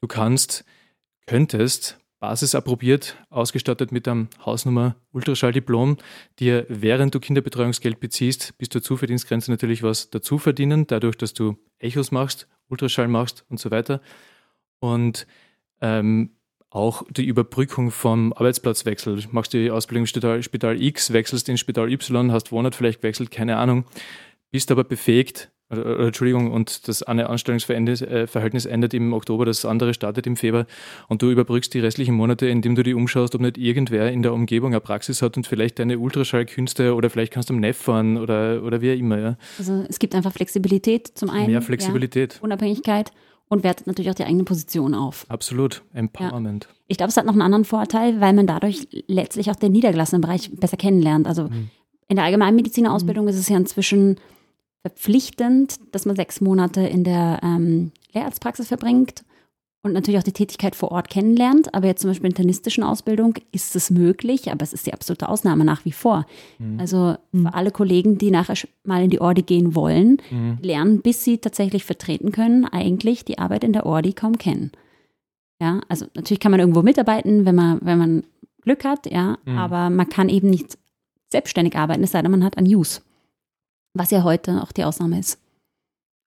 Du 0.00 0.08
kannst, 0.08 0.64
könntest 1.26 1.98
basisapprobiert, 2.20 3.16
ausgestattet 3.30 3.92
mit 3.92 4.06
einem 4.06 4.28
Hausnummer 4.44 4.96
Ultraschalldiplom, 5.12 5.96
dir 6.38 6.66
während 6.68 7.14
du 7.14 7.20
Kinderbetreuungsgeld 7.20 7.98
beziehst, 7.98 8.56
bis 8.58 8.68
zur 8.68 8.82
Zuverdienstgrenze 8.82 9.50
natürlich 9.50 9.82
was 9.82 10.10
dazu 10.10 10.38
verdienen, 10.38 10.86
dadurch, 10.86 11.16
dass 11.16 11.32
du 11.32 11.56
Echos 11.78 12.12
machst, 12.12 12.46
Ultraschall 12.68 13.08
machst 13.08 13.44
und 13.48 13.58
so 13.58 13.70
weiter. 13.70 14.00
Und 14.78 15.26
ähm, 15.80 16.30
auch 16.68 17.02
die 17.10 17.26
Überbrückung 17.26 17.90
vom 17.90 18.32
Arbeitsplatzwechsel. 18.32 19.16
Du 19.16 19.28
machst 19.32 19.52
die 19.52 19.70
Ausbildung 19.70 20.02
im 20.02 20.06
Spital, 20.06 20.42
Spital 20.42 20.80
X, 20.80 21.12
wechselst 21.12 21.48
in 21.48 21.58
Spital 21.58 21.90
Y, 21.90 22.30
hast 22.32 22.52
Wohnort 22.52 22.76
vielleicht 22.76 23.00
gewechselt, 23.00 23.30
keine 23.30 23.56
Ahnung, 23.56 23.84
bist 24.52 24.70
aber 24.70 24.84
befähigt, 24.84 25.50
oder, 25.70 26.00
Entschuldigung, 26.06 26.50
und 26.50 26.88
das 26.88 27.02
eine 27.02 27.28
Anstellungsverhältnis 27.28 28.02
äh, 28.02 28.68
endet 28.68 28.94
im 28.94 29.12
Oktober, 29.12 29.44
das 29.44 29.64
andere 29.64 29.94
startet 29.94 30.26
im 30.26 30.36
Februar 30.36 30.66
und 31.08 31.22
du 31.22 31.30
überbrückst 31.30 31.72
die 31.74 31.80
restlichen 31.80 32.14
Monate, 32.14 32.46
indem 32.48 32.74
du 32.74 32.82
dich 32.82 32.94
umschaust, 32.94 33.34
ob 33.34 33.40
nicht 33.40 33.58
irgendwer 33.58 34.10
in 34.10 34.22
der 34.22 34.32
Umgebung 34.32 34.72
eine 34.72 34.80
Praxis 34.80 35.22
hat 35.22 35.36
und 35.36 35.46
vielleicht 35.46 35.78
deine 35.78 35.98
Ultraschallkünste 35.98 36.94
oder 36.94 37.10
vielleicht 37.10 37.32
kannst 37.32 37.50
du 37.50 37.54
am 37.54 37.60
Neff 37.60 37.76
fahren 37.76 38.16
oder, 38.16 38.62
oder 38.62 38.80
wie 38.80 38.92
auch 38.92 38.96
immer. 38.98 39.18
Ja. 39.18 39.36
Also 39.58 39.84
es 39.88 39.98
gibt 39.98 40.14
einfach 40.14 40.32
Flexibilität 40.32 41.08
zum 41.14 41.30
einen. 41.30 41.46
Mehr 41.50 41.62
Flexibilität. 41.62 42.34
Ja, 42.34 42.40
Unabhängigkeit 42.42 43.12
und 43.48 43.64
wertet 43.64 43.86
natürlich 43.86 44.10
auch 44.10 44.14
die 44.14 44.24
eigene 44.24 44.44
Position 44.44 44.94
auf. 44.94 45.26
Absolut. 45.28 45.82
Empowerment. 45.92 46.68
Ich 46.86 46.96
glaube, 46.96 47.10
es 47.10 47.16
hat 47.16 47.26
noch 47.26 47.32
einen 47.32 47.42
anderen 47.42 47.64
Vorteil, 47.64 48.20
weil 48.20 48.32
man 48.32 48.46
dadurch 48.46 48.86
letztlich 49.06 49.50
auch 49.50 49.56
den 49.56 49.72
niedergelassenen 49.72 50.20
Bereich 50.20 50.50
besser 50.52 50.76
kennenlernt. 50.76 51.26
Also 51.26 51.44
Mhm. 51.44 51.70
in 52.08 52.16
der 52.16 52.24
Allgemeinmedizinerausbildung 52.24 53.28
ist 53.28 53.36
es 53.36 53.48
ja 53.48 53.56
inzwischen 53.56 54.16
verpflichtend, 54.82 55.76
dass 55.92 56.06
man 56.06 56.16
sechs 56.16 56.40
Monate 56.40 56.80
in 56.82 57.04
der 57.04 57.40
ähm, 57.42 57.92
Lehrarztpraxis 58.14 58.68
verbringt 58.68 59.24
und 59.82 59.92
natürlich 59.92 60.18
auch 60.18 60.24
die 60.24 60.32
Tätigkeit 60.32 60.74
vor 60.76 60.90
Ort 60.92 61.08
kennenlernt. 61.10 61.74
Aber 61.74 61.86
jetzt 61.86 62.00
zum 62.02 62.10
Beispiel 62.10 62.26
in 62.26 62.34
der 62.34 62.40
internistischen 62.40 62.84
Ausbildung 62.84 63.34
ist 63.52 63.76
es 63.76 63.90
möglich, 63.90 64.50
aber 64.50 64.62
es 64.62 64.72
ist 64.72 64.86
die 64.86 64.92
absolute 64.92 65.28
Ausnahme 65.28 65.64
nach 65.64 65.84
wie 65.84 65.92
vor. 65.92 66.26
Mhm. 66.58 66.80
Also 66.80 67.16
Mhm. 67.32 67.46
für 67.46 67.54
alle 67.54 67.70
Kollegen, 67.70 68.18
die 68.18 68.30
nachher 68.30 68.56
mal 68.84 69.02
in 69.04 69.10
die 69.10 69.20
Ordi 69.20 69.42
gehen 69.42 69.74
wollen, 69.74 70.18
Mhm. 70.30 70.58
lernen, 70.62 71.00
bis 71.02 71.24
sie 71.24 71.38
tatsächlich 71.38 71.84
vertreten 71.84 72.32
können, 72.32 72.64
eigentlich 72.66 73.24
die 73.24 73.38
Arbeit 73.38 73.64
in 73.64 73.72
der 73.72 73.86
Ordi 73.86 74.12
kaum 74.12 74.36
kennen. 74.38 74.70
Ja, 75.62 75.80
also 75.88 76.06
natürlich 76.14 76.40
kann 76.40 76.50
man 76.52 76.60
irgendwo 76.60 76.82
mitarbeiten, 76.82 77.44
wenn 77.44 77.54
man, 77.54 77.78
wenn 77.82 77.98
man 77.98 78.24
Glück 78.62 78.84
hat, 78.84 79.10
ja, 79.10 79.36
Mhm. 79.44 79.58
aber 79.58 79.90
man 79.90 80.08
kann 80.08 80.28
eben 80.30 80.48
nicht 80.50 80.78
selbstständig 81.30 81.76
arbeiten, 81.76 82.02
es 82.02 82.12
sei 82.12 82.22
denn, 82.22 82.30
man 82.30 82.44
hat 82.44 82.56
ein 82.58 82.66
Use. 82.66 83.00
Was 83.94 84.10
ja 84.10 84.22
heute 84.22 84.62
auch 84.62 84.72
die 84.72 84.84
Ausnahme 84.84 85.18
ist. 85.18 85.38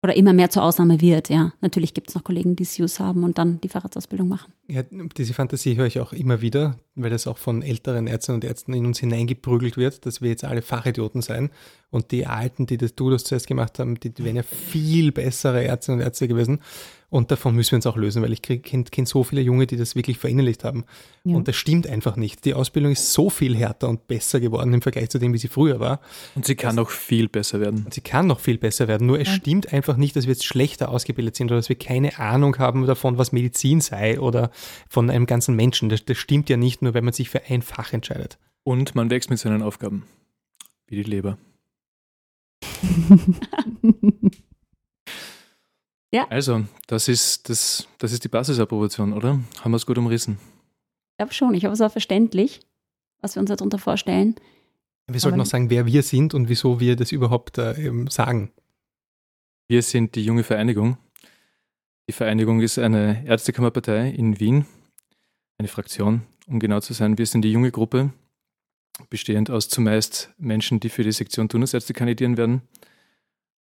Oder 0.03 0.17
immer 0.17 0.33
mehr 0.33 0.49
zur 0.49 0.63
Ausnahme 0.63 0.99
wird, 0.99 1.29
ja. 1.29 1.53
Natürlich 1.61 1.93
gibt 1.93 2.09
es 2.09 2.15
noch 2.15 2.25
Kollegen, 2.25 2.57
die 2.57 2.67
Use 2.77 2.99
haben 2.99 3.23
und 3.23 3.37
dann 3.37 3.61
die 3.61 3.69
Facharztausbildung 3.69 4.27
machen. 4.27 4.51
Ja, 4.67 4.83
diese 5.15 5.33
Fantasie 5.33 5.77
höre 5.77 5.85
ich 5.85 6.01
auch 6.01 6.11
immer 6.11 6.41
wieder, 6.41 6.75
weil 6.95 7.09
das 7.09 7.25
auch 7.25 7.37
von 7.37 7.61
älteren 7.61 8.07
Ärztinnen 8.07 8.41
und 8.41 8.43
Ärzten 8.43 8.73
in 8.73 8.85
uns 8.85 8.99
hineingeprügelt 8.99 9.77
wird, 9.77 10.05
dass 10.05 10.21
wir 10.21 10.29
jetzt 10.29 10.43
alle 10.43 10.61
Fachidioten 10.61 11.21
sein. 11.21 11.51
Und 11.93 12.09
die 12.09 12.25
Alten, 12.25 12.65
die 12.65 12.77
das, 12.77 12.95
du 12.95 13.11
das 13.11 13.23
zuerst 13.23 13.45
gemacht 13.45 13.77
haben, 13.77 13.99
die, 13.99 14.09
die 14.09 14.23
wären 14.23 14.35
ja 14.35 14.41
viel 14.41 15.11
bessere 15.11 15.63
Ärztinnen 15.63 15.99
und 15.99 16.05
Ärzte 16.05 16.27
gewesen. 16.27 16.59
Und 17.11 17.29
davon 17.29 17.53
müssen 17.55 17.73
wir 17.73 17.75
uns 17.75 17.85
auch 17.85 17.97
lösen, 17.97 18.23
weil 18.23 18.33
ich 18.33 18.41
kenne 18.41 18.85
kenn 18.85 19.05
so 19.05 19.23
viele 19.23 19.41
Junge, 19.41 19.67
die 19.67 19.77
das 19.77 19.95
wirklich 19.95 20.17
verinnerlicht 20.17 20.63
haben. 20.63 20.85
Ja. 21.23 21.35
Und 21.35 21.47
das 21.47 21.55
stimmt 21.55 21.85
einfach 21.85 22.15
nicht. 22.15 22.45
Die 22.45 22.55
Ausbildung 22.55 22.91
ist 22.91 23.13
so 23.13 23.29
viel 23.29 23.55
härter 23.55 23.87
und 23.89 24.07
besser 24.07 24.39
geworden 24.39 24.73
im 24.73 24.81
Vergleich 24.81 25.11
zu 25.11 25.19
dem, 25.19 25.31
wie 25.33 25.37
sie 25.37 25.49
früher 25.49 25.79
war. 25.79 25.99
Und 26.33 26.45
sie 26.47 26.55
kann 26.55 26.79
auch 26.79 26.89
viel 26.89 27.29
besser 27.29 27.59
werden. 27.59 27.83
Und 27.85 27.93
sie 27.93 28.01
kann 28.01 28.25
noch 28.25 28.39
viel 28.39 28.57
besser 28.57 28.87
werden. 28.87 29.05
Nur 29.05 29.19
es 29.19 29.27
Ja. 29.27 29.35
stimmt 29.35 29.71
einfach 29.71 29.95
nicht, 29.95 30.15
dass 30.15 30.25
wir 30.25 30.33
jetzt 30.33 30.45
schlechter 30.45 30.89
ausgebildet 30.89 31.35
sind 31.35 31.51
oder 31.51 31.57
dass 31.57 31.69
wir 31.69 31.77
keine 31.77 32.17
Ahnung 32.17 32.57
haben 32.57 32.87
davon, 32.87 33.19
was 33.19 33.31
Medizin 33.31 33.79
sei 33.81 34.19
oder 34.19 34.49
von 34.89 35.11
einem 35.11 35.27
ganzen 35.27 35.55
Menschen. 35.55 35.89
Das, 35.89 36.03
das 36.05 36.17
stimmt 36.17 36.49
ja 36.49 36.57
nicht 36.57 36.81
nur, 36.81 36.95
wenn 36.95 37.03
man 37.05 37.13
sich 37.13 37.29
für 37.29 37.43
ein 37.47 37.61
Fach 37.61 37.93
entscheidet. 37.93 38.39
Und 38.63 38.95
man 38.95 39.11
wächst 39.11 39.29
mit 39.29 39.37
seinen 39.37 39.61
Aufgaben. 39.61 40.05
Wie 40.87 40.95
die 40.95 41.03
Leber. 41.03 41.37
Also, 46.29 46.63
das 46.87 47.07
ist, 47.07 47.49
das, 47.49 47.87
das 47.97 48.11
ist 48.11 48.23
die 48.23 48.27
Basisapprobation, 48.27 49.13
oder? 49.13 49.39
Haben 49.61 49.71
wir 49.71 49.77
es 49.77 49.85
gut 49.85 49.97
umrissen? 49.97 50.37
Ich 51.13 51.17
glaube 51.17 51.33
schon, 51.33 51.53
ich 51.53 51.65
hoffe, 51.65 51.73
es 51.73 51.79
war 51.79 51.89
verständlich, 51.89 52.61
was 53.21 53.35
wir 53.35 53.41
uns 53.41 53.49
darunter 53.49 53.77
vorstellen. 53.79 54.35
Wir 55.07 55.19
sollten 55.19 55.35
Aber- 55.35 55.43
noch 55.43 55.49
sagen, 55.49 55.69
wer 55.69 55.85
wir 55.85 56.03
sind 56.03 56.33
und 56.33 56.49
wieso 56.49 56.79
wir 56.79 56.95
das 56.95 57.11
überhaupt 57.11 57.57
äh, 57.57 57.77
eben 57.87 58.07
sagen. 58.07 58.51
Wir 59.67 59.81
sind 59.81 60.15
die 60.15 60.23
junge 60.23 60.43
Vereinigung. 60.43 60.97
Die 62.07 62.13
Vereinigung 62.13 62.61
ist 62.61 62.77
eine 62.79 63.25
Ärztekammerpartei 63.25 64.09
in 64.09 64.39
Wien, 64.39 64.65
eine 65.57 65.67
Fraktion, 65.67 66.21
um 66.47 66.59
genau 66.59 66.79
zu 66.79 66.93
sein. 66.93 67.17
Wir 67.17 67.25
sind 67.25 67.41
die 67.43 67.51
junge 67.51 67.71
Gruppe, 67.71 68.11
bestehend 69.09 69.49
aus 69.49 69.69
zumeist 69.69 70.31
Menschen, 70.37 70.79
die 70.79 70.89
für 70.89 71.03
die 71.03 71.11
Sektion 71.11 71.49
Tunusärzte 71.49 71.93
kandidieren 71.93 72.37
werden, 72.37 72.61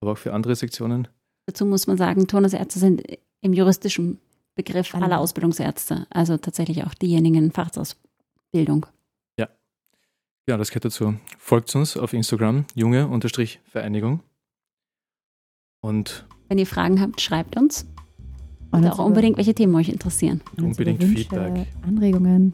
aber 0.00 0.12
auch 0.12 0.18
für 0.18 0.32
andere 0.32 0.54
Sektionen. 0.56 1.08
Dazu 1.46 1.66
muss 1.66 1.86
man 1.86 1.96
sagen, 1.96 2.26
Turnusärzte 2.26 2.78
sind 2.78 3.02
im 3.40 3.52
juristischen 3.52 4.18
Begriff 4.54 4.94
Alle. 4.94 5.04
aller 5.06 5.20
Ausbildungsärzte, 5.20 6.06
also 6.10 6.36
tatsächlich 6.36 6.84
auch 6.84 6.94
diejenigen 6.94 7.36
in 7.44 7.50
Facharztausbildung. 7.52 8.86
Ja, 10.46 10.58
das 10.58 10.68
gehört 10.68 10.84
dazu. 10.84 11.14
Folgt 11.38 11.74
uns 11.74 11.96
auf 11.96 12.12
Instagram, 12.12 12.66
junge-vereinigung. 12.74 14.20
Und 15.80 16.26
Wenn 16.48 16.58
ihr 16.58 16.66
Fragen 16.66 17.00
habt, 17.00 17.22
schreibt 17.22 17.56
uns. 17.56 17.86
Und 18.70 18.84
Und 18.84 18.90
auch 18.90 18.98
unbedingt, 18.98 19.38
welche 19.38 19.54
Themen 19.54 19.74
euch 19.74 19.88
interessieren. 19.88 20.42
unbedingt 20.58 21.00
Wünsche, 21.00 21.16
Feedback. 21.16 21.66
Anregungen. 21.82 22.52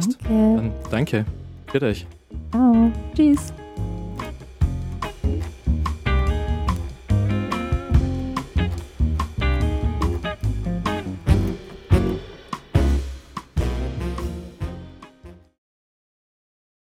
Passt. 0.00 0.18
Danke. 0.22 0.56
Dann 0.56 0.72
danke. 0.90 1.24
Für 1.66 1.82
euch. 1.82 2.06
Ciao. 2.50 2.92
Tschüss. 3.14 3.52